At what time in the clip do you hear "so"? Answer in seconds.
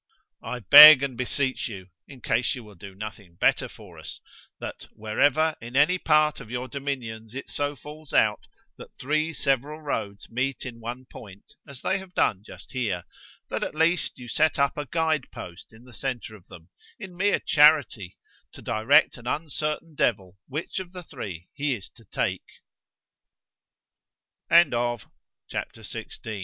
7.51-7.75